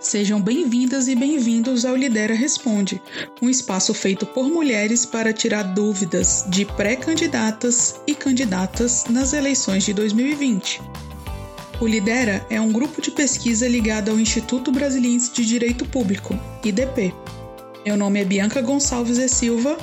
[0.00, 3.02] Sejam bem-vindas e bem-vindos ao Lidera Responde,
[3.42, 9.92] um espaço feito por mulheres para tirar dúvidas de pré-candidatas e candidatas nas eleições de
[9.92, 10.80] 2020.
[11.80, 17.12] O Lidera é um grupo de pesquisa ligado ao Instituto Brasiliense de Direito Público, IDP.
[17.84, 19.76] Meu nome é Bianca Gonçalves e Silva.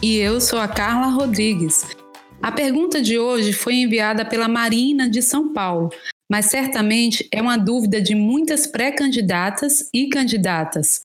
[0.00, 1.84] E eu sou a Carla Rodrigues.
[2.40, 5.90] A pergunta de hoje foi enviada pela Marina de São Paulo,
[6.30, 11.02] mas certamente é uma dúvida de muitas pré-candidatas e candidatas.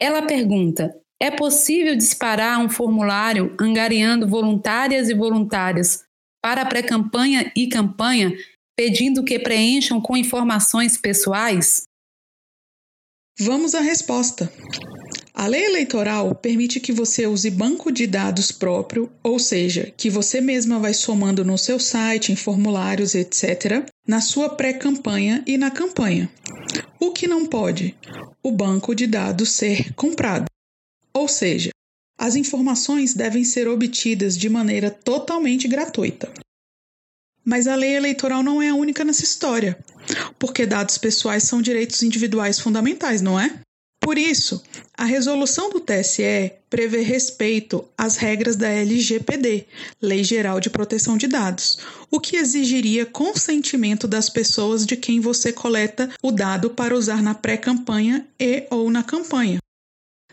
[0.00, 6.04] Ela pergunta: é possível disparar um formulário angariando voluntárias e voluntários
[6.42, 8.32] para pré-campanha e campanha,
[8.76, 11.84] pedindo que preencham com informações pessoais?
[13.38, 14.52] Vamos à resposta.
[15.34, 20.40] A lei eleitoral permite que você use banco de dados próprio, ou seja, que você
[20.40, 26.30] mesma vai somando no seu site, em formulários, etc., na sua pré-campanha e na campanha.
[27.00, 27.96] O que não pode?
[28.42, 30.44] O banco de dados ser comprado.
[31.14, 31.70] Ou seja,
[32.18, 36.30] as informações devem ser obtidas de maneira totalmente gratuita.
[37.44, 39.78] Mas a lei eleitoral não é a única nessa história,
[40.38, 43.60] porque dados pessoais são direitos individuais fundamentais, não é?
[44.02, 44.60] Por isso,
[44.98, 49.64] a resolução do TSE prevê respeito às regras da LGPD,
[50.02, 51.78] Lei Geral de Proteção de Dados,
[52.10, 57.32] o que exigiria consentimento das pessoas de quem você coleta o dado para usar na
[57.32, 59.60] pré-campanha e ou na campanha.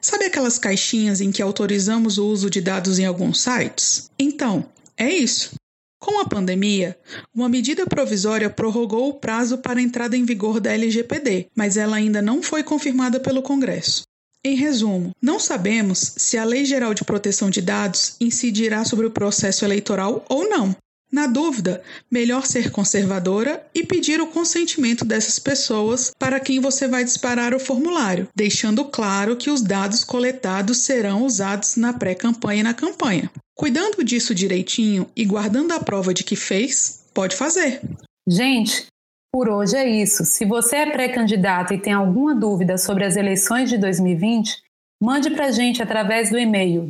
[0.02, 4.10] Sabe aquelas caixinhas em que autorizamos o uso de dados em alguns sites?
[4.18, 4.66] Então,
[4.98, 5.59] é isso.
[6.00, 6.98] Com a pandemia,
[7.36, 11.98] uma medida provisória prorrogou o prazo para a entrada em vigor da LGPD, mas ela
[11.98, 14.04] ainda não foi confirmada pelo Congresso.
[14.42, 19.12] Em resumo, não sabemos se a Lei Geral de Proteção de Dados incidirá sobre o
[19.12, 20.74] processo eleitoral ou não.
[21.12, 27.04] Na dúvida, melhor ser conservadora e pedir o consentimento dessas pessoas para quem você vai
[27.04, 32.74] disparar o formulário, deixando claro que os dados coletados serão usados na pré-campanha e na
[32.76, 33.32] campanha.
[33.56, 37.82] Cuidando disso direitinho e guardando a prova de que fez, pode fazer.
[38.28, 38.86] Gente,
[39.34, 40.24] por hoje é isso.
[40.26, 44.62] Se você é pré-candidato e tem alguma dúvida sobre as eleições de 2020,
[45.02, 46.84] mande para a gente através do e-mail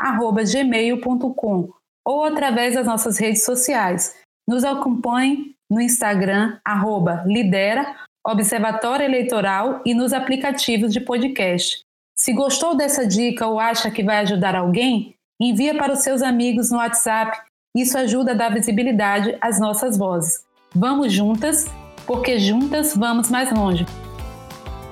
[0.00, 1.68] dúvidas.lidera.gmail.com
[2.06, 4.16] ou através das nossas redes sociais.
[4.48, 7.94] Nos acompanhe no Instagram, arroba lidera,
[8.26, 11.80] Observatório Eleitoral e nos aplicativos de podcast.
[12.16, 16.70] Se gostou dessa dica ou acha que vai ajudar alguém, envia para os seus amigos
[16.70, 17.38] no WhatsApp.
[17.74, 20.44] Isso ajuda a dar visibilidade às nossas vozes.
[20.74, 21.66] Vamos juntas,
[22.06, 23.86] porque juntas vamos mais longe.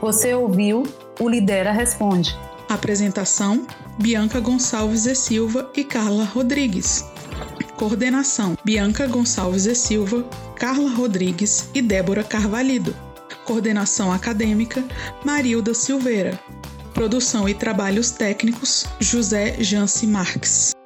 [0.00, 0.84] Você ouviu
[1.20, 2.47] o Lidera Responde.
[2.68, 3.66] Apresentação:
[3.98, 7.02] Bianca Gonçalves e Silva e Carla Rodrigues.
[7.76, 10.22] Coordenação: Bianca Gonçalves e Silva,
[10.54, 12.94] Carla Rodrigues e Débora Carvalhido.
[13.46, 14.84] Coordenação acadêmica:
[15.24, 16.38] Marilda Silveira.
[16.92, 20.77] Produção e trabalhos técnicos: José Janci Marques.